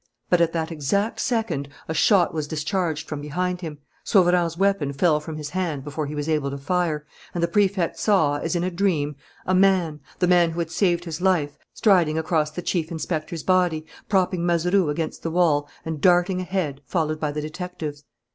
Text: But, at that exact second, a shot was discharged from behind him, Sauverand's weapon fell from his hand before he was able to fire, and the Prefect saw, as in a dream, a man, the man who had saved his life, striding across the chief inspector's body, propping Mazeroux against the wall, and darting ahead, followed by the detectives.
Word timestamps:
But, 0.31 0.41
at 0.41 0.51
that 0.53 0.71
exact 0.71 1.19
second, 1.19 1.69
a 1.87 1.93
shot 1.93 2.33
was 2.33 2.47
discharged 2.47 3.07
from 3.07 3.21
behind 3.21 3.61
him, 3.61 3.77
Sauverand's 4.03 4.57
weapon 4.57 4.93
fell 4.93 5.19
from 5.19 5.37
his 5.37 5.51
hand 5.51 5.83
before 5.83 6.07
he 6.07 6.15
was 6.15 6.27
able 6.27 6.49
to 6.49 6.57
fire, 6.57 7.05
and 7.35 7.43
the 7.43 7.47
Prefect 7.47 7.99
saw, 7.99 8.39
as 8.39 8.55
in 8.55 8.63
a 8.63 8.71
dream, 8.71 9.15
a 9.45 9.53
man, 9.53 9.99
the 10.17 10.25
man 10.27 10.49
who 10.49 10.57
had 10.59 10.71
saved 10.71 11.05
his 11.05 11.21
life, 11.21 11.55
striding 11.75 12.17
across 12.17 12.49
the 12.49 12.63
chief 12.63 12.89
inspector's 12.91 13.43
body, 13.43 13.85
propping 14.09 14.43
Mazeroux 14.43 14.89
against 14.89 15.21
the 15.21 15.29
wall, 15.29 15.69
and 15.85 16.01
darting 16.01 16.41
ahead, 16.41 16.81
followed 16.87 17.19
by 17.19 17.31
the 17.31 17.41
detectives. 17.41 18.03